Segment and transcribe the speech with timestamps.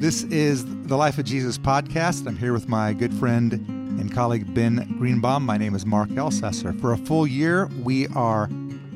[0.00, 2.26] This is the Life of Jesus podcast.
[2.26, 5.44] I'm here with my good friend and colleague Ben Greenbaum.
[5.44, 6.80] My name is Mark Ellcessor.
[6.80, 8.48] For a full year, we are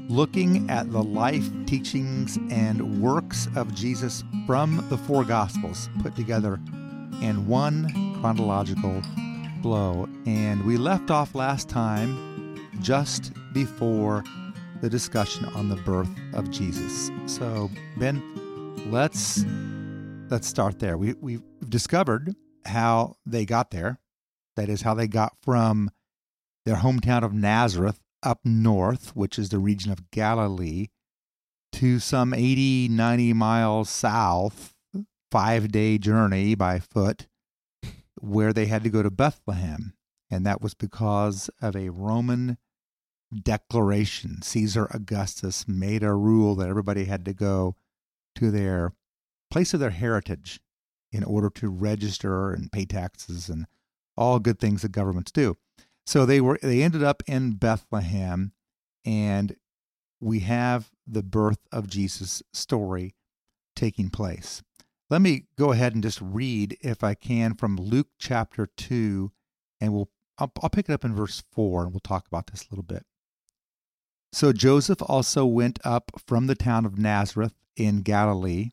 [0.09, 6.55] looking at the life, teachings, and works of Jesus from the four Gospels put together
[7.21, 7.91] in one
[8.23, 9.03] chronological
[9.61, 10.09] blow.
[10.25, 14.25] And we left off last time just before
[14.81, 17.11] the discussion on the birth of Jesus.
[17.27, 18.23] So, Ben,
[18.91, 19.45] let's
[20.31, 20.97] let's start there.
[20.97, 22.35] We we've discovered
[22.65, 23.99] how they got there.
[24.57, 25.91] That is how they got from
[26.65, 30.89] their hometown of Nazareth up north, which is the region of Galilee,
[31.73, 34.75] to some 80, 90 miles south,
[35.31, 37.27] five day journey by foot,
[38.21, 39.95] where they had to go to Bethlehem.
[40.31, 42.57] And that was because of a Roman
[43.43, 44.41] declaration.
[44.43, 47.77] Caesar Augustus made a rule that everybody had to go
[48.37, 48.93] to their
[49.55, 50.59] place of their heritage
[51.13, 53.67] in order to register and pay taxes and
[54.17, 55.57] all good things that governments do.
[56.05, 58.51] So they were they ended up in Bethlehem
[59.05, 59.55] and
[60.21, 63.15] we have the birth of Jesus story
[63.77, 64.61] taking place.
[65.09, 69.31] Let me go ahead and just read if I can from Luke chapter 2
[69.81, 72.63] and we'll I'll, I'll pick it up in verse 4 and we'll talk about this
[72.63, 73.07] a little bit.
[74.33, 78.73] So Joseph also went up from the town of Nazareth in Galilee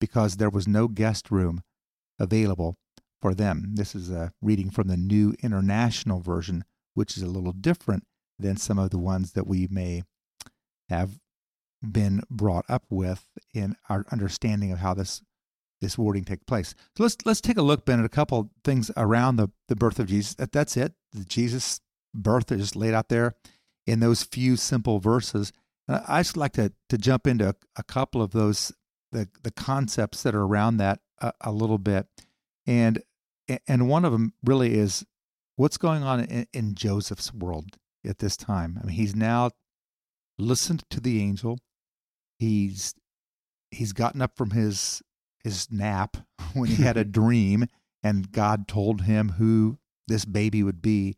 [0.00, 1.62] because there was no guest room
[2.18, 2.76] available
[3.20, 3.74] for them.
[3.74, 8.04] This is a reading from the New International Version, which is a little different
[8.38, 10.02] than some of the ones that we may
[10.88, 11.18] have
[11.82, 15.22] been brought up with in our understanding of how this
[15.80, 16.74] this wording take place.
[16.96, 19.98] So let's let's take a look, Ben, at a couple things around the, the birth
[19.98, 20.34] of Jesus.
[20.34, 20.92] That, that's it.
[21.12, 21.80] The Jesus
[22.14, 23.34] birth is just laid out there
[23.86, 25.52] in those few simple verses.
[25.88, 28.72] And I just like to to jump into a, a couple of those
[29.12, 32.06] the the concepts that are around that a, a, little bit,
[32.66, 33.02] and
[33.66, 35.04] and one of them really is
[35.56, 38.78] what's going on in, in Joseph's world at this time.
[38.80, 39.50] I mean, he's now
[40.38, 41.58] listened to the angel.
[42.38, 42.94] He's
[43.70, 45.02] he's gotten up from his
[45.42, 46.16] his nap
[46.54, 47.66] when he had a dream
[48.02, 49.78] and God told him who
[50.08, 51.16] this baby would be.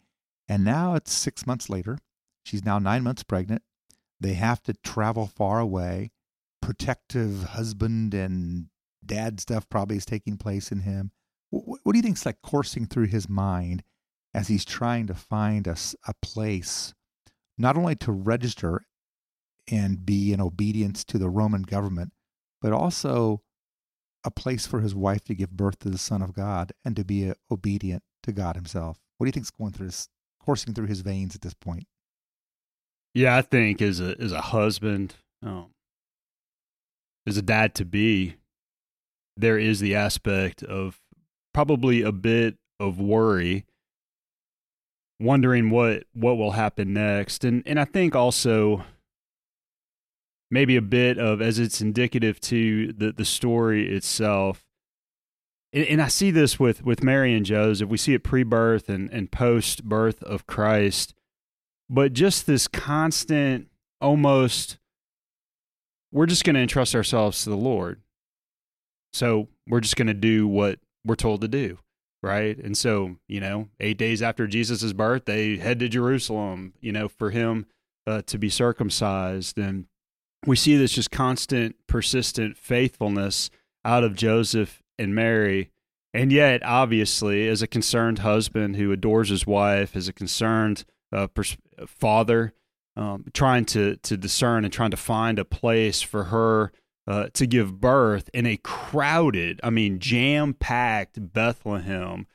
[0.49, 1.99] And now it's six months later.
[2.45, 3.63] She's now nine months pregnant.
[4.21, 6.11] They have to travel far away.
[6.63, 8.69] Protective husband and
[9.05, 11.11] dad stuff probably is taking place in him.
[11.51, 13.83] What, what do you think is like coursing through his mind
[14.33, 16.95] as he's trying to find a, a place,
[17.59, 18.87] not only to register
[19.71, 22.13] and be in obedience to the Roman government,
[22.63, 23.43] but also
[24.25, 27.05] a place for his wife to give birth to the Son of God and to
[27.05, 28.99] be obedient to God Himself.
[29.19, 30.09] What do you think is going through his
[30.41, 31.87] coursing through his veins at this point?
[33.15, 35.67] Yeah, I think as a as a husband, um,
[37.27, 38.37] as a dad to be,
[39.37, 41.01] there is the aspect of
[41.55, 43.65] probably a bit of worry,
[45.21, 48.85] wondering what what will happen next, and and I think also
[50.51, 54.65] maybe a bit of as it's indicative to the the story itself.
[55.75, 57.89] And, I see this with with Mary and Joseph.
[57.89, 61.15] We see it pre-birth and and post birth of Christ,
[61.89, 63.69] but just this constant,
[63.99, 64.77] almost,
[66.13, 68.01] we're just going to entrust ourselves to the Lord.
[69.13, 71.79] So we're just going to do what we're told to do
[72.23, 72.57] right?
[72.59, 77.09] And so, you know, eight days after Jesus' birth, they head to Jerusalem, you know,
[77.09, 77.67] for him
[78.07, 79.59] uh, to be circumcised.
[79.59, 79.87] And
[80.47, 83.51] we see this just constant, persistent faithfulness
[83.85, 85.71] out of Joseph and Mary.
[86.15, 91.27] And yet, obviously, as a concerned husband who adores his wife, as a concerned uh,
[91.27, 91.57] pers-
[91.87, 92.53] father,
[92.97, 96.73] um, trying to to discern and trying to find a place for her
[97.07, 102.27] uh, to give birth in a crowded, I mean, jam packed Bethlehem.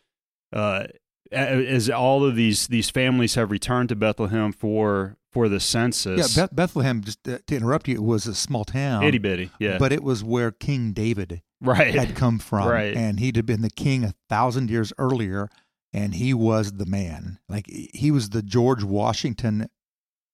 [0.51, 0.88] Uh,
[1.31, 6.36] as all of these these families have returned to Bethlehem for for the census.
[6.36, 7.01] Yeah, Beth- Bethlehem.
[7.01, 9.51] Just to interrupt you, it was a small town, itty bitty.
[9.59, 13.45] Yeah, but it was where King David right had come from, right, and he'd have
[13.45, 15.50] been the king a thousand years earlier,
[15.92, 17.39] and he was the man.
[17.50, 19.69] Like he was the George Washington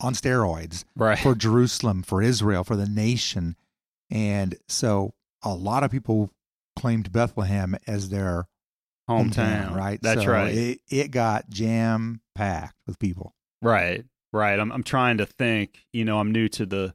[0.04, 3.56] on steroids, right, for Jerusalem, for Israel, for the nation,
[4.12, 6.30] and so a lot of people
[6.78, 8.48] claimed Bethlehem as their
[9.10, 10.00] hometown, right?
[10.02, 10.54] That's So right.
[10.54, 13.34] It, it got jam packed with people.
[13.62, 14.60] Right, right.
[14.60, 15.80] I'm I'm trying to think.
[15.92, 16.94] You know, I'm new to the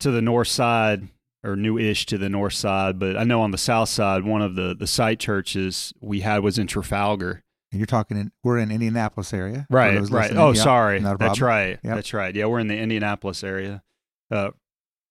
[0.00, 1.08] to the north side
[1.42, 4.56] or new-ish to the north side, but I know on the south side, one of
[4.56, 7.42] the the site churches we had was in Trafalgar.
[7.72, 10.32] And you're talking in we're in Indianapolis area, Right, right.
[10.34, 11.00] Oh, Yeah, sorry.
[11.00, 11.78] That's right.
[11.82, 11.94] Yep.
[11.94, 12.34] That's right.
[12.34, 13.82] Yeah, we're in the Indianapolis area.
[14.30, 14.50] Uh,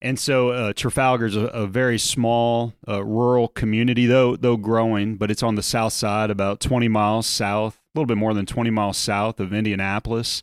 [0.02, 5.30] and so uh, Trafalgar's a, a very small uh, rural community, though though growing, but
[5.30, 8.70] it's on the south side, about 20 miles south, a little bit more than 20
[8.70, 10.42] miles south of Indianapolis.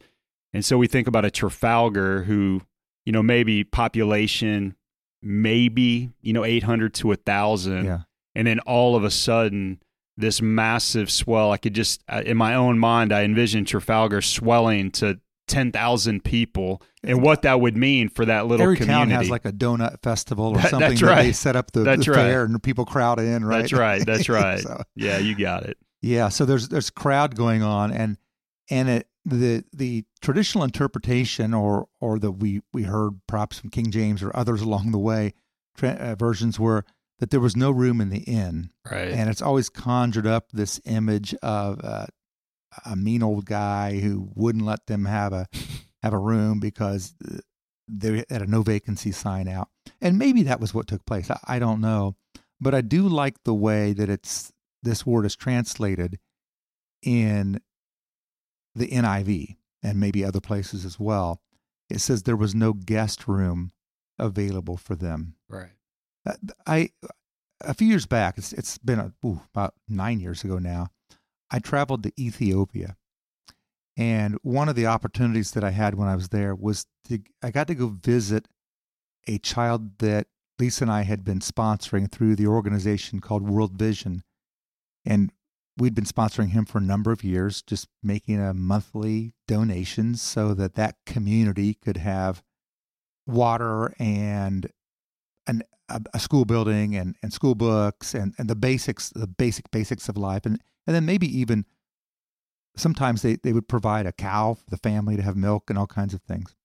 [0.53, 2.61] And so we think about a Trafalgar who,
[3.05, 4.75] you know, maybe population,
[5.21, 7.99] maybe, you know, 800 to 1,000 Yeah,
[8.35, 9.79] and then all of a sudden
[10.17, 14.89] this massive swell i could just uh, in my own mind i envisioned trafalgar swelling
[14.91, 19.29] to 10,000 people and what that would mean for that little every community town has
[19.29, 22.11] like a donut festival or That- something that's that they set up the, That's the
[22.11, 22.17] right.
[22.17, 23.45] fair and people crowd in.
[23.45, 23.61] Right.
[23.61, 27.63] that's right that's right So- yeah you got it Yeah, so there's there's crowd going
[27.63, 28.17] on, and
[28.69, 33.89] and it the the traditional interpretation, or or that we we heard perhaps from King
[33.89, 35.33] James or others along the way,
[35.77, 36.83] tra- uh, versions were
[37.19, 40.79] that there was no room in the inn, right and it's always conjured up this
[40.85, 42.05] image of uh,
[42.85, 45.47] a mean old guy who wouldn't let them have a
[46.03, 47.37] have a room because uh,
[47.87, 49.69] they had a no vacancy sign out,
[50.01, 51.31] and maybe that was what took place.
[51.31, 52.15] I, I don't know,
[52.59, 54.51] but I do like the way that it's
[54.83, 56.19] this word is translated
[57.01, 57.61] in
[58.75, 61.41] the NIV and maybe other places as well.
[61.89, 63.71] It says there was no guest room
[64.19, 65.35] available for them.
[65.49, 65.71] right
[66.27, 66.33] Uh,
[66.65, 66.89] I
[67.62, 70.89] a few years back, it's it's been a, ooh, about nine years ago now.
[71.50, 72.97] I traveled to Ethiopia,
[73.95, 77.51] and one of the opportunities that I had when I was there was to I
[77.51, 78.47] got to go visit
[79.27, 80.27] a child that
[80.59, 84.24] Lisa and I had been sponsoring through the organization called World Vision,
[85.06, 85.31] and
[85.77, 90.53] we'd been sponsoring him for a number of years, just making a monthly donation so
[90.53, 92.44] that that community could have
[93.27, 94.71] water and
[95.45, 99.72] an, a, a school building and, and school books and, and the basics, the basic
[99.72, 100.45] basics of life.
[100.45, 101.66] And, and then maybe even
[102.75, 105.88] sometimes they, they would provide a cow for the family to have milk and all
[105.88, 106.56] kinds of things.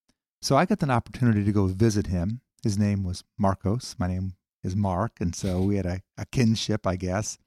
[0.40, 2.40] So I got an opportunity to go visit him.
[2.62, 3.96] His name was Marcos.
[3.98, 5.12] My name is Mark.
[5.20, 7.38] And so we had a, a kinship, I guess.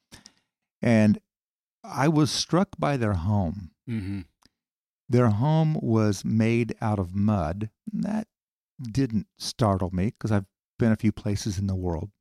[0.81, 1.19] And
[1.83, 3.71] I was struck by their home.
[3.89, 4.21] mm-hmm.
[5.07, 7.69] Their home was made out of mud.
[7.93, 8.27] That
[8.81, 12.11] didn't startle me because I've been a few places in the world.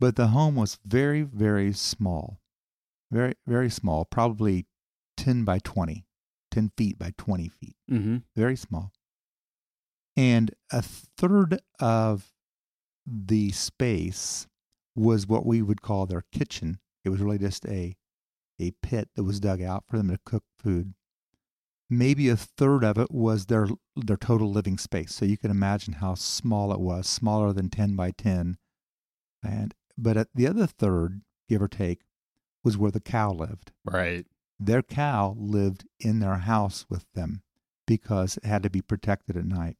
[0.00, 2.40] But the home was very, very small.
[3.10, 4.66] Very, very small, probably
[5.16, 6.04] 10 by 20,
[6.50, 7.76] 10 feet by 20 feet.
[7.90, 8.16] Mm-hmm.
[8.34, 8.92] Very small.
[10.16, 12.32] And a third of
[13.06, 14.46] the space
[14.94, 16.78] was what we would call their kitchen.
[17.04, 17.96] It was really just a
[18.60, 20.94] a pit that was dug out for them to cook food.
[21.92, 25.14] Maybe a third of it was their their total living space.
[25.14, 28.56] So you can imagine how small it was, smaller than 10 by 10.
[29.44, 32.00] And but at the other third, give or take,
[32.64, 33.72] was where the cow lived.
[33.84, 34.24] right
[34.58, 37.42] Their cow lived in their house with them
[37.86, 39.76] because it had to be protected at night.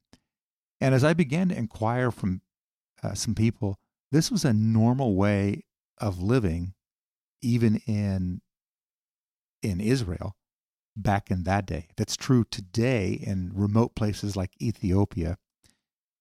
[0.82, 2.42] And as I began to inquire from
[3.02, 3.78] uh, some people,
[4.10, 5.64] this was a normal way
[5.96, 6.74] of living,
[7.40, 8.42] even in
[9.62, 10.36] in Israel
[10.96, 11.88] back in that day.
[11.96, 15.38] That's true today in remote places like Ethiopia.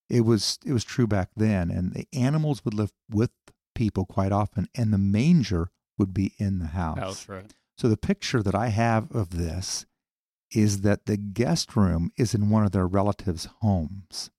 [0.09, 3.31] It was it was true back then, and the animals would live with
[3.75, 6.97] people quite often, and the manger would be in the house.
[6.97, 9.85] house right So the picture that I have of this
[10.51, 14.29] is that the guest room is in one of their relatives' homes.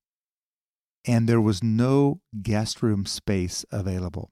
[1.06, 4.30] And there was no guest room space available.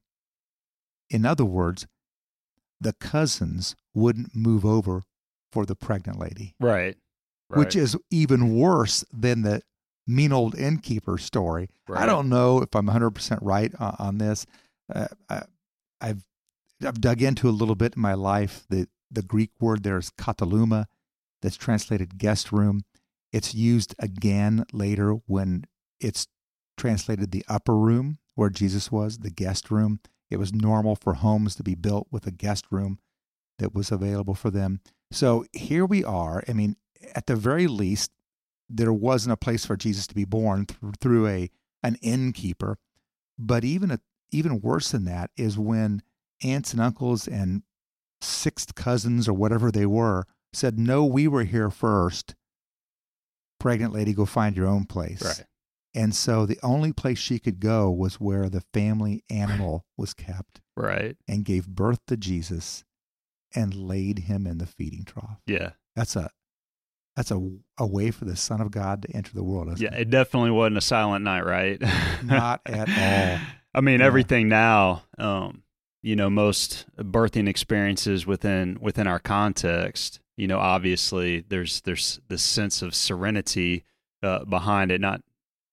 [1.08, 1.86] In other words,
[2.80, 5.02] the cousins wouldn't move over
[5.52, 6.96] for the pregnant lady, right
[7.58, 9.62] which is even worse than the
[10.06, 11.68] mean old innkeeper story.
[12.02, 14.46] I don't know if I'm 100% right on, on this.
[14.92, 15.42] Uh, I,
[16.00, 16.24] I've
[16.84, 18.64] I've dug into a little bit in my life.
[18.70, 20.86] The the Greek word there is kataluma,
[21.42, 22.82] that's translated guest room.
[23.32, 25.64] It's used again later when
[26.00, 26.26] it's
[26.76, 30.00] translated the upper room where Jesus was, the guest room.
[30.30, 32.98] It was normal for homes to be built with a guest room
[33.58, 34.80] that was available for them.
[35.10, 36.42] So here we are.
[36.46, 36.76] I mean,
[37.14, 38.12] at the very least,
[38.68, 41.50] there wasn't a place for Jesus to be born through, through a
[41.82, 42.78] an innkeeper.
[43.38, 44.00] But even a,
[44.30, 46.02] even worse than that is when
[46.42, 47.62] aunts and uncles and
[48.20, 52.34] sixth cousins or whatever they were said, "No, we were here first.
[53.58, 55.46] Pregnant lady, go find your own place." right
[55.94, 60.60] And so the only place she could go was where the family animal was kept.
[60.76, 61.16] Right.
[61.28, 62.84] and gave birth to Jesus
[63.54, 65.40] and laid him in the feeding trough.
[65.46, 65.70] Yeah.
[65.96, 66.30] That's a
[67.16, 69.78] that's a, a way for the Son of God to enter the world.
[69.80, 69.92] Yeah.
[69.94, 70.02] it?
[70.02, 71.80] It definitely wasn't a silent night, right?
[72.24, 73.46] Not at all.
[73.74, 74.06] I mean, Yeah.
[74.06, 75.62] everything now, um,
[76.02, 82.42] you know, most birthing experiences within within our context, you know, obviously there's there's this
[82.42, 83.84] sense of serenity
[84.22, 85.00] uh, behind it.
[85.00, 85.22] Not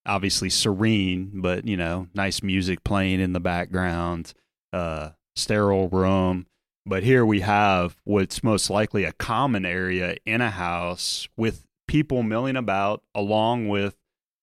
[0.04, 4.34] obviously serene, but you know, nice music playing in the background,
[4.72, 6.46] uh, sterile room.
[6.88, 12.22] But here we have what's most likely a common area in a house with people
[12.22, 13.96] milling about, along with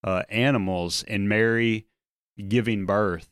[0.04, 1.88] uh, animals, and Mary
[2.48, 3.30] giving birth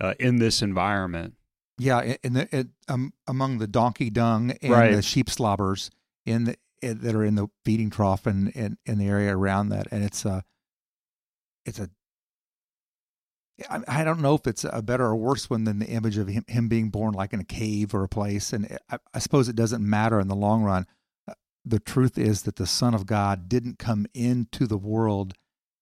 [0.00, 1.34] uh, in this environment.
[1.78, 4.94] Yeah, in the it, um, among the donkey dung and Right.
[4.94, 5.90] the sheep slobbers
[6.26, 9.86] in the that are in the feeding trough and in, in the area around that,
[9.92, 10.44] and it's a
[11.64, 11.90] it's a
[13.68, 16.28] I, I don't know if it's a better or worse one than the image of
[16.28, 19.48] him, him being born like in a cave or a place, and I, I suppose
[19.48, 20.86] it doesn't matter in the long run.
[21.28, 25.34] Uh, The truth is that the Son of God didn't come into the world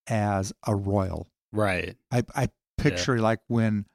[0.06, 1.28] as a royal.
[1.52, 1.96] Right.
[2.10, 3.86] I, I picture like when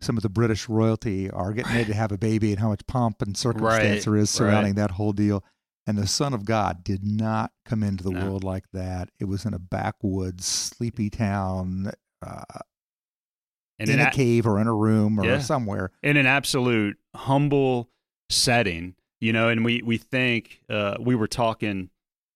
[0.00, 2.86] some of the British royalty are getting ready to have a baby and how much
[2.86, 4.82] pomp and circumstance Right, there is surrounding right.
[4.88, 5.42] that whole deal.
[5.86, 8.24] And the Son of God did not come into the No.
[8.26, 9.08] world like that.
[9.20, 11.92] It was in a backwoods, sleepy town,
[12.26, 12.42] uh,
[13.78, 15.38] And in a a, cave or in a room or Yeah.
[15.38, 15.90] somewhere.
[16.02, 17.90] in an absolute humble
[18.30, 21.90] setting, you know, and we, we think, uh, we were talking,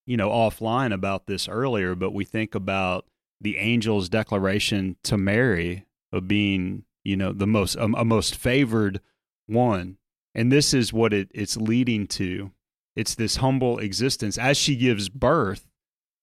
[0.06, 3.06] you know, offline about this earlier, but we think about
[3.40, 9.00] the angel's declaration to Mary of being, you know, the most, a, a most favored
[9.46, 9.96] one.
[10.34, 12.50] And this is what it, it's leading to.
[12.96, 15.66] It's this humble existence as she gives birth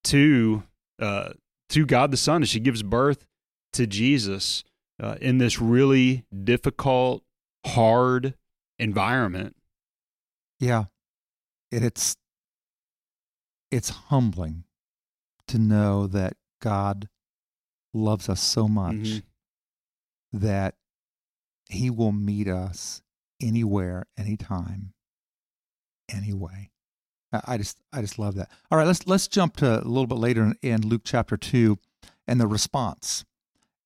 [0.05, 0.63] to,
[0.99, 1.33] uh,
[1.69, 3.25] to God the Son, as she gives birth
[3.73, 4.63] to Jesus
[5.01, 7.23] uh, in this really difficult,
[7.65, 8.35] hard
[8.79, 9.55] environment.
[10.59, 10.85] Yeah.
[11.71, 12.15] And it's
[13.69, 14.63] it's humbling
[15.47, 17.09] to know that God
[17.93, 19.23] loves us so much Mhm.
[20.33, 20.75] that
[21.69, 23.01] he will meet us
[23.41, 24.93] anywhere, anytime,
[26.09, 26.71] anyway.
[27.33, 28.49] I I just I just love that.
[28.71, 31.77] All right, let's let's jump to a little bit later in, in Luke chapter two
[32.25, 33.25] and the response.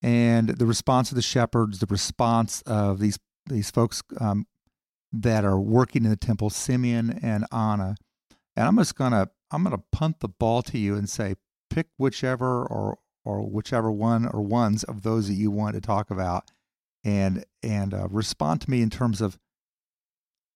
[0.02, 4.46] And the response of the shepherds, the response of these these folks um,
[5.12, 7.96] that are working in the temple, Simeon and Anna.
[8.56, 11.36] And I'm just gonna I'm gonna punt the ball to you and say
[11.70, 16.10] pick whichever or or whichever one or ones of those that you want to talk
[16.10, 16.50] about,
[17.04, 19.38] and and uh, respond to me in terms of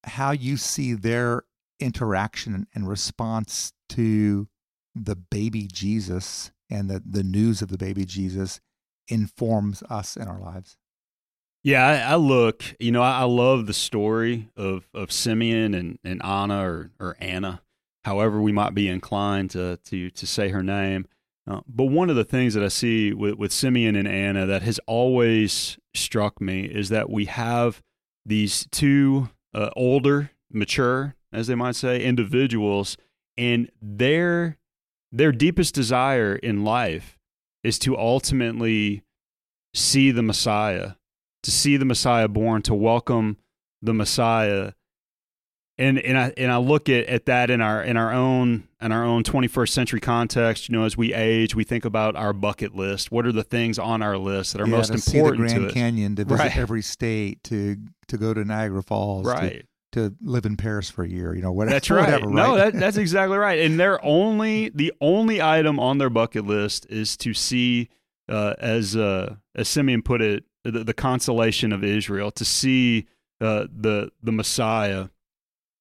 [0.05, 1.43] how you see their
[1.79, 4.49] interaction and response to
[4.95, 8.61] the baby Jesus and the the news of the baby Jesus
[9.09, 10.77] informs us in our lives.
[11.63, 15.99] Yeah, I, I look, you know, I, I love the story of, of Simeon and,
[16.05, 17.63] and Anna or, or Anna,
[18.05, 21.07] however we might be inclined to, to, to say her name.
[21.49, 24.63] Uh, but one of the things that I see with, with Simeon and Anna that
[24.63, 27.83] has always struck me is that we have
[28.25, 32.97] these two uh, older, mature, as they might say, individuals,
[33.37, 34.57] and their
[35.13, 37.16] their deepest desire in life
[37.67, 39.03] is to ultimately
[39.75, 40.93] see the Messiah,
[41.43, 43.37] to see the Messiah born, to welcome
[43.83, 44.73] the Messiah.
[45.79, 48.93] And and I and I look at, at that in our in our own in
[48.93, 50.69] our own 21st century context.
[50.71, 53.13] You know, as we age, we think about our bucket list.
[53.13, 55.59] What are the things on our list that are Yeah, most to important see the
[55.61, 55.75] Grand to?
[55.75, 56.57] Canyon, to visit Right.
[56.57, 57.77] every state, to
[58.09, 59.61] to go to Niagara Falls, Right.
[59.61, 59.67] to,
[60.21, 61.35] live in Paris for a year.
[61.35, 61.75] You know, whatever.
[61.75, 62.13] That's right.
[62.13, 63.61] Whatever, No, that, that's exactly right.
[63.61, 67.89] And their only the only item on their bucket list is to see,
[68.29, 73.07] uh, as uh, as Simeon put it, the, the consolation of Israel, to see
[73.41, 75.09] uh, the the Messiah,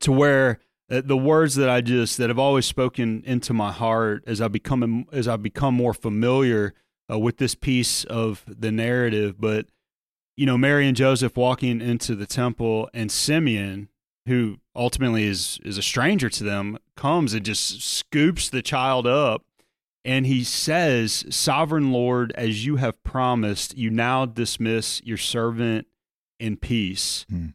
[0.01, 0.59] to where
[0.91, 4.47] uh, the words that I just that have always spoken into my heart as I
[4.47, 6.73] become as I become more familiar
[7.11, 9.67] uh, with this piece of the narrative, but.
[10.37, 13.87] You know, Mary and Joseph walking into the temple, and Simeon,
[14.27, 19.43] who ultimately is is a stranger to them comes and just scoops the child up
[20.03, 25.87] and he says sovereign lord as you have promised you now dismiss your servant
[26.39, 27.25] in peace.
[27.29, 27.47] Hmm.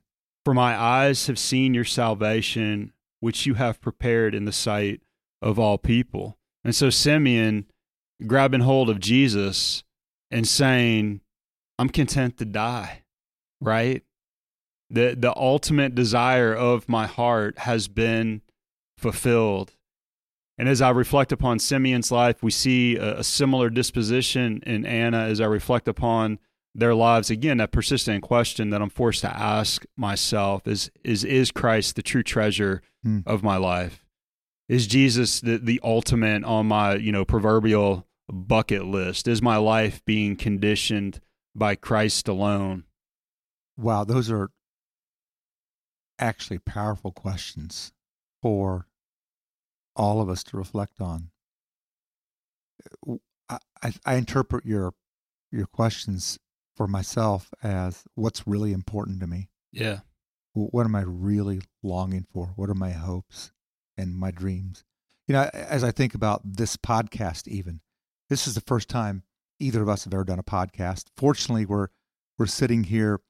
[0.44, 5.02] for my eyes have seen your salvation which you have prepared in the sight
[5.42, 6.38] of all people.
[6.64, 7.66] And so simeon
[8.26, 9.82] grabbing hold of jesus
[10.30, 11.20] and saying
[11.78, 13.02] i'm content to die
[13.60, 14.02] right
[14.90, 18.42] the the ultimate desire of my heart has been
[18.98, 19.74] fulfilled.
[20.58, 25.20] And as I reflect upon Simeon's life, we see a, a similar disposition in Anna
[25.20, 26.38] as I reflect upon
[26.74, 31.50] their lives again that persistent question that i'm forced to ask myself is is is
[31.50, 33.20] christ the true treasure Hmm.
[33.26, 34.04] of my life
[34.68, 40.04] is jesus the, the ultimate on my you know proverbial bucket list is my life
[40.04, 41.18] being conditioned
[41.56, 42.84] by christ alone
[43.76, 44.50] Wow, those are
[46.20, 47.92] actually powerful questions
[48.40, 48.86] for
[49.96, 51.30] all of us to reflect on.
[53.48, 54.94] I, I, I interpret your
[55.50, 56.38] your questions
[56.76, 59.48] for myself as what's really important to me.
[59.72, 60.00] yeah
[60.52, 62.52] What am I really longing for?
[62.56, 63.52] What are my hopes
[63.96, 64.84] and my dreams?
[65.26, 67.80] You know, as I think about this podcast, even
[68.28, 69.22] this is the first time
[69.60, 71.04] either of us have ever done a podcast.
[71.16, 71.88] Fortunately, we're
[72.38, 73.20] we're sitting here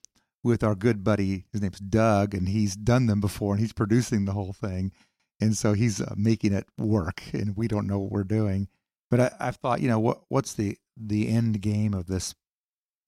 [0.43, 1.45] with our good buddy.
[1.53, 4.93] His name's Doug, and he's done them before, and he's producing the whole thing,
[5.41, 7.23] and so he's uh, making it work.
[7.33, 8.69] And we don't know what we're doing,
[9.11, 12.35] but I, I've thought, you know, what what's the the end game of this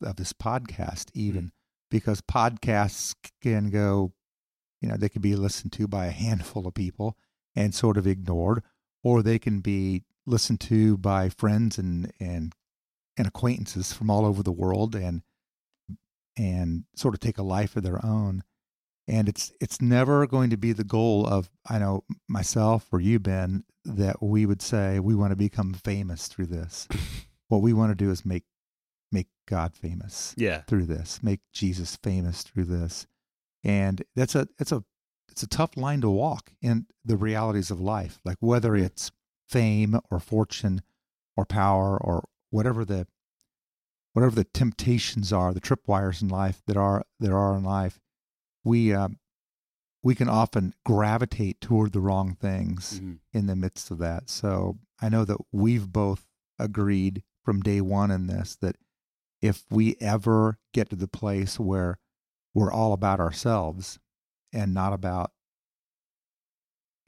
[0.03, 1.53] of this podcast, even
[1.91, 4.13] because podcasts can go,
[4.81, 7.17] you know, they can be listened to by a handful of people
[7.55, 8.63] and sort of ignored,
[9.03, 12.55] or they can be listened to by friends and and
[13.17, 15.23] and acquaintances from all over the world and
[16.37, 18.43] and sort of take a life of their own
[19.09, 23.19] and it's it's never going to be the goal of i know myself or you
[23.19, 26.89] ben that we would say we want to become famous through this.
[27.49, 28.45] What we want to do is make
[29.11, 30.63] make god famous yeah.
[30.63, 33.07] through this make jesus famous through this
[33.63, 34.83] and that's a it's a
[35.29, 38.83] it's a tough line to walk in the realities of life like whether mm.
[38.83, 39.11] it's
[39.51, 40.81] fame or fortune
[41.37, 43.07] or power or whatever the
[44.13, 48.01] whatever the temptations are the tripwires in life that are there are in life
[48.65, 49.19] we um,
[50.03, 53.19] we can often gravitate toward the wrong things Mhm.
[53.33, 56.27] in the midst of that so i know that we've both
[56.59, 58.77] agreed from day one in this that
[59.41, 61.99] if we ever get to the place where
[62.55, 63.99] we're all about ourselves
[64.53, 65.33] and not about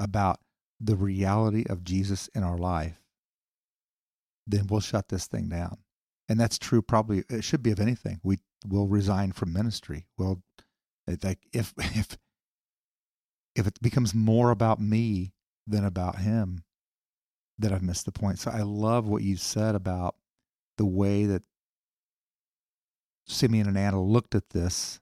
[0.01, 0.41] about
[0.81, 3.01] the reality of Jesus in our life,
[4.45, 5.79] then we'll shut this thing down.
[6.29, 8.21] And that's true probably it should be of anything.
[8.23, 10.07] We will resign from ministry.
[10.19, 10.43] Well
[11.23, 12.17] like if if
[13.55, 15.33] if it becomes more about me
[15.67, 16.65] than about him,
[17.59, 18.39] that I've missed the point.
[18.39, 20.17] So I love what you said about
[20.77, 21.43] the way that
[23.27, 25.01] Simeon and Anna looked at this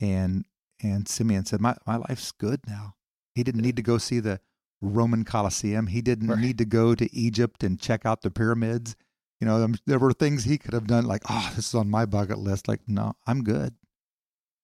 [0.00, 0.44] and
[0.82, 2.94] and Simeon said, My my life's good now.
[3.34, 4.40] He didn't need to go see the
[4.80, 5.88] Roman Colosseum.
[5.88, 6.38] He didn't Right.
[6.38, 8.96] need to go to Egypt and check out the pyramids.
[9.40, 11.88] You know, um, there were things he could have done like, oh, this is on
[11.88, 12.68] my bucket list.
[12.68, 13.74] Like, no, I'm good.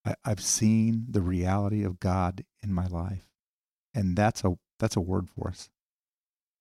[0.04, 3.26] I, I've seen the reality of God in my life.
[3.94, 5.70] And that's a that's a word for us.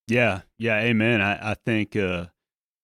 [0.08, 1.22] Yeah, yeah, amen.
[1.22, 2.28] I, I think, uh,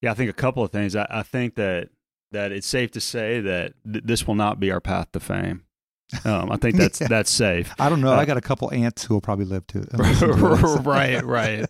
[0.01, 0.95] yeah, I think a couple of things.
[0.95, 1.89] I, I think that
[2.31, 5.63] that it's safe to say that th- this will not be our path to fame.
[6.25, 7.07] Um, I think that's Yeah.
[7.07, 7.73] that's safe.
[7.79, 8.11] I don't know.
[8.13, 11.65] Uh, I got a couple aunts who will probably live to to right, right.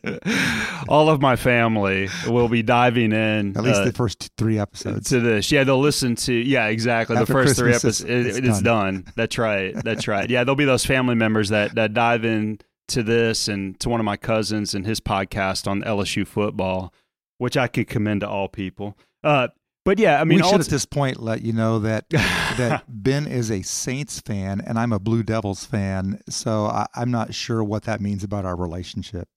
[0.88, 5.10] All of my family will be diving in At least uh, the first three episodes.
[5.10, 5.52] to this.
[5.52, 6.34] Yeah, they'll listen to.
[6.34, 7.16] Yeah, exactly.
[7.18, 9.06] After the first three episodes, it's- it, it's it's done.
[9.16, 9.74] That's right.
[9.84, 10.30] That's right.
[10.30, 14.00] Yeah, there'll be those family members that that dive in to this and to one
[14.00, 16.94] of my cousins and his podcast on LSU football,
[17.38, 18.98] which I could commend to all people.
[19.24, 19.50] Uh,
[19.84, 23.28] but yeah, I mean, we should at this point let you know that that Ben
[23.28, 26.22] is a Saints fan and I'm a Blue Devils fan.
[26.30, 29.28] So I, I'm not sure what that means about our relationship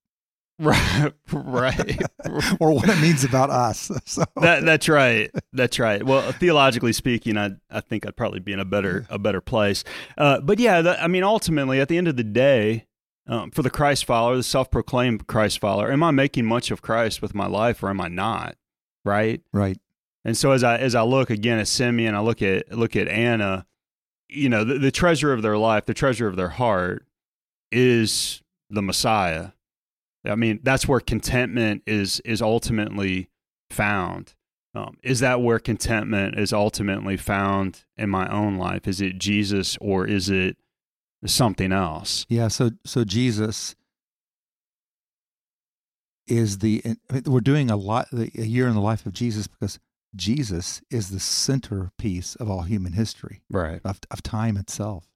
[0.60, 2.02] right, right.
[2.60, 3.90] or what it means about us.
[4.04, 5.28] So that that's right.
[5.52, 6.00] That's right.
[6.02, 9.82] Well, theologically speaking, I I think I'd probably be in a better a better place.
[10.16, 12.86] Uh, but yeah, I mean, ultimately, at the end of the day,
[13.26, 16.82] um, for the Christ follower, the self proclaimed Christ follower, am I making much of
[16.82, 18.56] Christ with my life, or am I not?
[19.04, 19.42] Right.
[19.52, 19.78] right.
[20.24, 23.08] And so as I as I look again at Simeon, I look at look at
[23.08, 23.66] Anna.
[24.28, 27.06] You know, the, the treasure of their life, the treasure of their heart,
[27.70, 29.50] is the Messiah.
[30.24, 33.28] I mean, that's where contentment is is ultimately
[33.70, 34.34] found.
[34.74, 38.88] Um, is that where contentment is ultimately found in my own life?
[38.88, 40.56] Is it Jesus or is it
[41.26, 42.26] something else?
[42.28, 42.48] Yeah.
[42.48, 43.76] So so Jesus
[46.26, 46.82] is the
[47.26, 49.78] we're doing a lot a year in the life of Jesus because
[50.16, 53.42] Jesus is the centerpiece of all human history.
[53.50, 53.80] Right.
[53.84, 55.06] of, of time itself.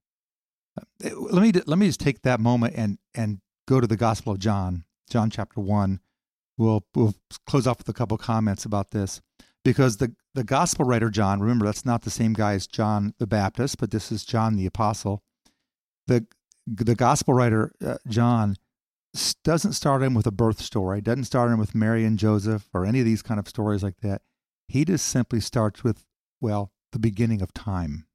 [0.78, 4.32] Uh, Let me let me just take that moment and and go to the Gospel
[4.32, 6.00] of John, John chapter one.
[6.56, 7.14] We'll we'll
[7.46, 9.20] close off with a couple comments about this
[9.64, 13.26] because the the Gospel writer John, remember that's not the same guy as John the
[13.26, 15.22] Baptist, but this is John the Apostle.
[16.06, 16.26] the
[16.66, 18.56] The Gospel writer uh, John
[19.42, 22.84] doesn't start in with a birth story, doesn't start in with Mary and Joseph or
[22.84, 24.22] any of these kind of stories like that.
[24.68, 26.04] He just simply starts with,
[26.40, 28.07] well, the beginning of time.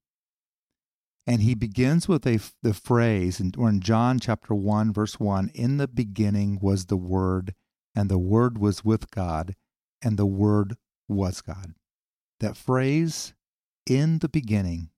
[1.26, 5.78] And he begins with a, the phrase, and in John chapter 1, verse 1 In
[5.78, 7.56] the beginning was the Word,
[7.96, 9.56] and the Word was with God,
[10.02, 10.76] and the Word
[11.08, 11.76] was God.
[12.39, 13.34] That phrase,
[13.86, 14.89] in the beginning,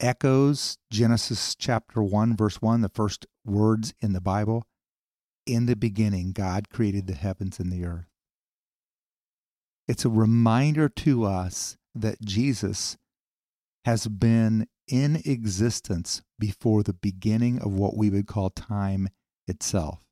[0.00, 4.64] echoes Genesis chapter 1, verse 1, the first words in the Bible.
[5.46, 8.15] In the beginning, God created the heavens and the earth.
[9.88, 12.96] It's a reminder to us that Jesus
[13.84, 19.08] has been in existence before the beginning of what we would call time
[19.46, 20.04] itself.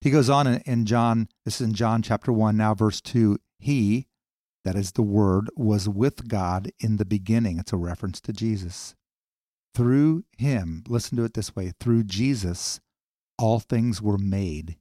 [0.00, 3.36] He goes on in John, this is in John chapter 1, now verse 2.
[3.58, 4.06] He,
[4.64, 7.58] that is the Word, was with God in the beginning.
[7.58, 8.94] It's a reference to Jesus.
[9.74, 12.80] Through him, listen to it this way through Jesus,
[13.38, 14.76] all things were made.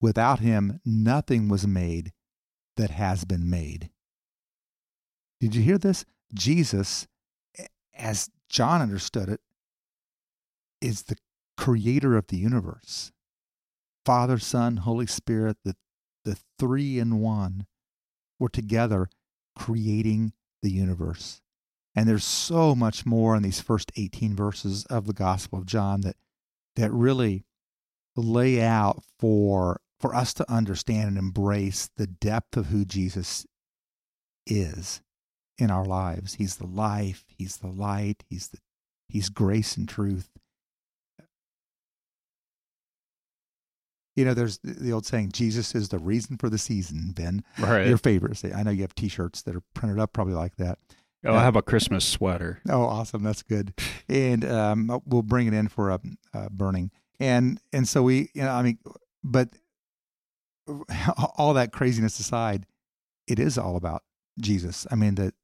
[0.00, 2.12] Without him, nothing was made
[2.78, 3.90] that has been made.
[5.40, 6.04] Did you hear this?
[6.32, 7.06] Jesus,
[7.94, 9.40] as John understood it,
[10.80, 11.16] is the
[11.56, 13.12] creator of the universe.
[14.06, 15.76] Father, Son, Holy Spirit, the,
[16.24, 17.66] the three in one
[18.38, 19.10] were together
[19.54, 21.42] creating the universe.
[21.94, 26.02] And there's so much more in these first 18 verses of the Gospel of John
[26.02, 26.16] that
[26.76, 27.44] that really
[28.14, 33.46] lay out for for us to understand and embrace the depth of who Jesus
[34.46, 35.02] is
[35.58, 36.34] in our lives.
[36.34, 38.58] He's the life, he's the light, he's the
[39.08, 40.30] he's grace and truth.
[44.16, 47.44] You know, there's the old saying, Jesus is the reason for the season, Ben.
[47.56, 47.86] Right.
[47.86, 48.44] Your favorite.
[48.52, 50.78] I know you have t shirts that are printed up probably like that.
[51.24, 52.60] Oh, I have a Christmas sweater.
[52.68, 53.24] Oh, awesome!
[53.24, 53.74] That's good,
[54.08, 56.00] and um, we'll bring it in for a,
[56.32, 58.78] a burning, and and so we, you know, I mean,
[59.24, 59.48] but
[61.36, 62.66] all that craziness aside,
[63.26, 64.02] it is all about
[64.40, 64.86] Jesus.
[64.90, 65.34] I mean, that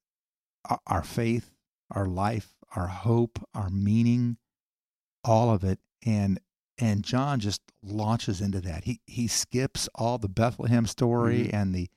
[0.87, 1.51] our faith,
[1.91, 4.37] our life, our hope, our meaning,
[5.25, 6.41] all of it, and
[6.79, 8.85] and John just launches into that.
[8.85, 11.57] He he skips all the Bethlehem story mm-hmm.
[11.57, 11.89] and the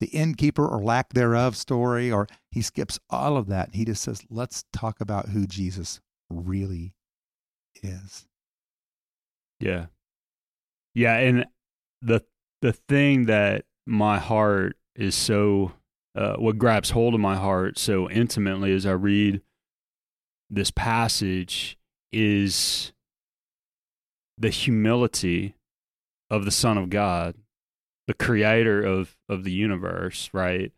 [0.00, 3.74] the innkeeper or lack thereof story, or he skips all of that.
[3.74, 6.94] He just says, let's talk about who Jesus really
[7.82, 8.26] is.
[9.60, 9.86] Yeah.
[10.94, 11.16] Yeah.
[11.16, 11.46] And
[12.02, 12.22] the,
[12.64, 15.72] the thing that my heart is so,
[16.16, 19.42] uh, what grabs hold of my heart so intimately as I read
[20.48, 21.76] this passage
[22.10, 22.94] is
[24.38, 25.56] the humility
[26.30, 27.34] of the Son of God
[28.06, 30.72] the creator of of the universe, right?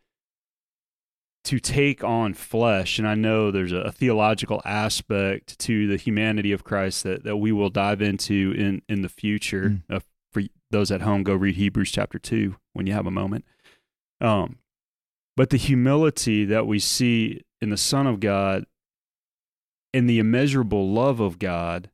[1.45, 6.51] To take on flesh, and I know there's a, a, theological aspect to the humanity
[6.51, 9.69] of Christ that, that we will dive into in in the future.
[9.69, 9.81] Mm.
[9.89, 9.99] Uh,
[10.71, 13.45] those at home, go read Hebrews chapter two when you have a moment.
[14.19, 14.57] Um,
[15.35, 18.65] but the humility that we see in the Son of God,
[19.93, 21.89] in the immeasurable love of God,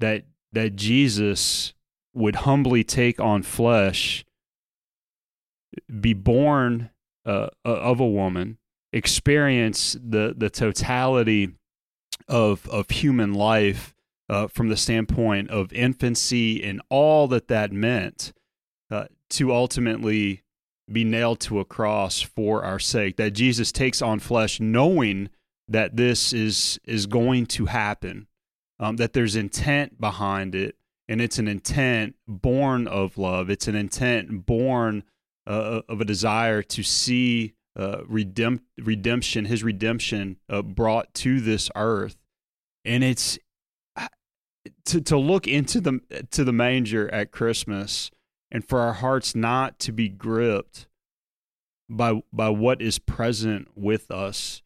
[0.00, 1.74] that that Jesus
[2.14, 4.24] would humbly take on flesh
[6.00, 6.90] be born
[7.24, 8.58] uh, of a woman,
[8.92, 11.52] experience the the totality
[12.28, 13.94] of of human life
[14.28, 18.32] uh, from the standpoint of infancy and all that that meant,
[18.90, 20.42] uh, to ultimately
[20.90, 23.16] be nailed to a cross for our sake.
[23.16, 25.30] That Jesus takes on flesh, knowing
[25.68, 28.28] that this is is going to happen,
[28.78, 30.76] um, that there's intent behind it,
[31.08, 33.50] and it's an intent born of love.
[33.50, 35.04] It's an intent born
[35.46, 41.68] uh, of a desire to see uh, redemp- redemption, his redemption uh, brought to this
[41.74, 42.16] earth,
[42.84, 43.40] and it's uh,
[44.86, 46.00] to to look into the
[46.30, 48.10] to the manger at Christmas,
[48.50, 50.86] and for our hearts not to be gripped
[51.88, 54.62] by by what is present with us,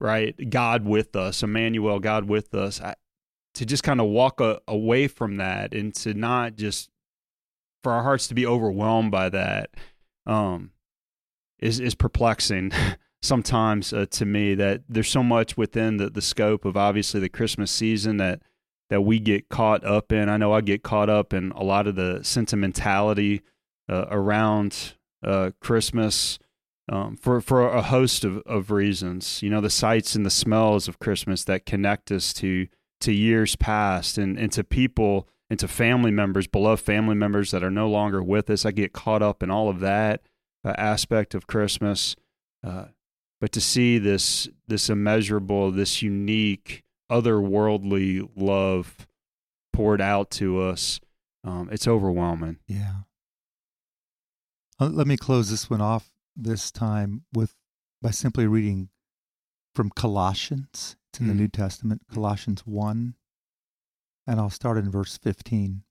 [0.00, 0.50] right?
[0.50, 2.80] God with us, Emmanuel, God with us.
[2.80, 2.94] I,
[3.54, 6.88] to just kind of walk a, away from that and to not just
[7.82, 9.70] for our hearts to be overwhelmed by that
[10.26, 10.70] um,
[11.58, 12.72] is is perplexing
[13.22, 17.28] sometimes uh, to me that there's so much within the, the scope of obviously the
[17.28, 18.40] Christmas season that
[18.90, 20.28] that we get caught up in.
[20.28, 23.40] I know I get caught up in a lot of the sentimentality
[23.88, 26.38] uh, around uh, Christmas
[26.90, 29.42] um, for for a host of, of reasons.
[29.42, 32.66] You know, the sights and the smells of Christmas that connect us to
[33.00, 37.64] to years past and, and to people and to family members, beloved family members that
[37.64, 38.66] are no longer with us.
[38.66, 40.22] I get caught up in all of that
[40.64, 42.14] uh, aspect of Christmas.
[42.64, 42.86] Uh,
[43.40, 49.06] but to see this this immeasurable, this unique, otherworldly love
[49.72, 51.00] poured out to us,
[51.44, 52.58] um, it's overwhelming.
[52.66, 53.02] Yeah.
[54.78, 57.54] Uh, let me close this one off this time with
[58.02, 58.88] by simply reading
[59.74, 60.96] from Colossians.
[61.12, 61.40] It's in the Hmm.
[61.40, 63.14] New Testament, Colossians 1.
[64.26, 65.82] And I'll start in verse 15.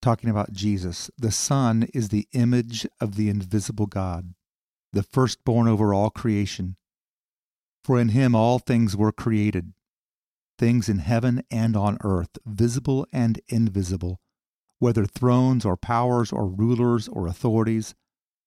[0.00, 1.10] Talking about Jesus.
[1.16, 4.34] The Son is the image of the invisible God,
[4.92, 6.76] the firstborn over all creation.
[7.84, 9.72] For in him all things were created,
[10.58, 14.20] things in heaven and on earth, visible and invisible,
[14.78, 17.94] whether thrones or powers or rulers or authorities.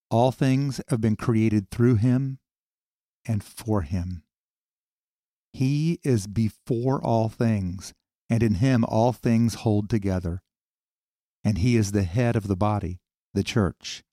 [0.10, 2.40] All things have been created through him
[3.26, 4.24] and for him.
[5.52, 7.94] He is before all things,
[8.30, 10.44] and in him all things hold together.
[11.44, 13.00] And he is the head of the body,
[13.34, 14.04] the church.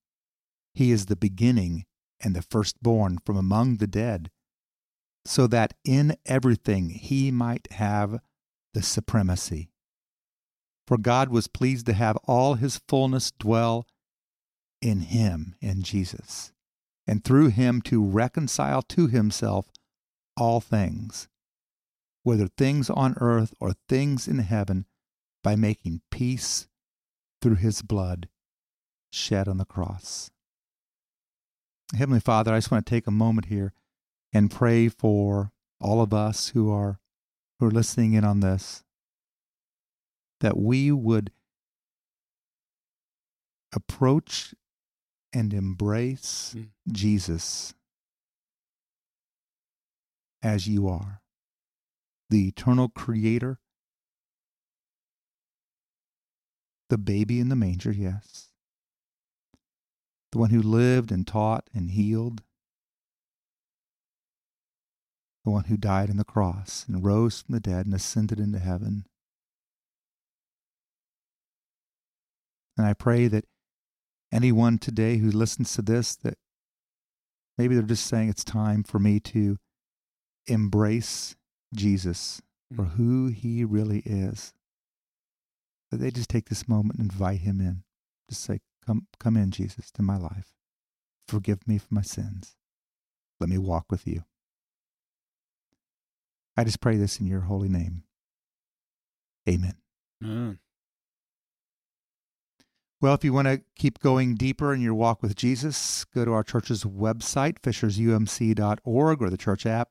[0.74, 1.84] He is the beginning
[2.20, 4.30] and the firstborn from among the dead,
[5.24, 8.20] so that in everything he might have
[8.74, 9.70] the supremacy.
[10.86, 13.86] For God was pleased to have all his fullness dwell
[14.80, 16.52] in him, in Jesus,
[17.06, 19.66] and through him to reconcile to himself
[20.36, 21.28] all things,
[22.24, 24.86] whether things on earth or things in heaven,
[25.42, 26.68] by making peace
[27.40, 28.28] through his blood
[29.12, 30.30] shed on the cross.
[31.96, 33.72] Heavenly Father, I just want to take a moment here
[34.32, 36.98] and pray for all of us who are
[37.58, 38.82] who are listening in on this
[40.40, 41.30] that we would
[43.74, 44.54] approach
[45.32, 46.68] and embrace Mm.
[46.90, 47.74] Jesus
[50.42, 51.22] as you are,
[52.28, 53.60] the eternal creator,
[56.90, 58.48] the baby in the manger, yes,
[60.32, 62.42] the one who lived and taught and healed,
[65.44, 68.58] the one who died on the cross and rose from the dead and ascended into
[68.58, 69.04] heaven.
[72.76, 73.44] And I pray that
[74.32, 76.38] anyone today who listens to this, that
[77.58, 79.58] maybe they're just saying it's time for me to
[80.46, 81.36] embrace
[81.74, 82.76] Jesus hmm.
[82.76, 84.52] for who he really is.
[85.90, 87.82] That they just take this moment and invite him in.
[88.30, 90.54] Just say, Come come in, Jesus, to my life.
[91.28, 92.56] Forgive me for my sins.
[93.38, 94.24] Let me walk with you.
[96.56, 98.02] I just pray this in your holy name.
[99.48, 99.74] Amen.
[100.22, 100.58] Mm.
[103.00, 106.32] Well, if you want to keep going deeper in your walk with Jesus, go to
[106.32, 109.88] our church's website, fishersumc.org, or the church app,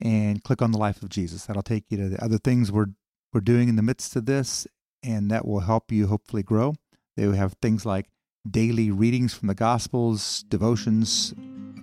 [0.00, 1.46] and click on the life of Jesus.
[1.46, 2.88] That'll take you to the other things we're
[3.32, 4.66] we're doing in the midst of this,
[5.02, 6.74] and that will help you hopefully grow.
[7.16, 8.08] They will have things like
[8.50, 11.32] daily readings from the Gospels, devotions,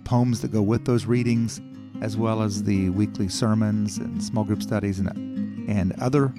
[0.04, 1.60] poems that go with those readings,
[2.00, 5.08] as well as the weekly sermons and small group studies and
[5.68, 6.32] and other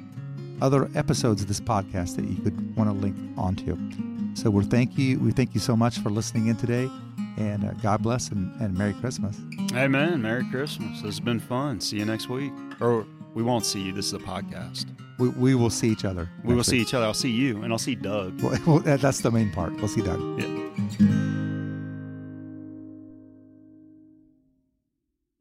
[0.62, 3.78] other episodes of this podcast that you could want to link onto.
[4.36, 5.19] So we thank you.
[5.19, 6.89] We thank you so much for listening in today,
[7.38, 9.38] and uh, God bless and, and Merry Christmas.
[9.74, 10.21] Amen.
[10.21, 11.02] Merry Christmas.
[11.02, 11.82] This has been fun.
[11.82, 12.54] See you next week.
[12.80, 13.91] Or we won't see you.
[13.91, 14.86] This is a podcast.
[15.17, 16.30] We, we will see each other.
[16.43, 17.06] We will next see each other.
[17.06, 18.41] I'll see you, and I'll see Doug.
[18.41, 19.74] Well, that's the main part.
[19.76, 20.39] We'll see Doug.
[20.39, 21.40] Yeah.